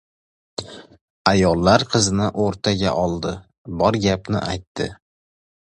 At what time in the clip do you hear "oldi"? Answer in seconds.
3.05-3.37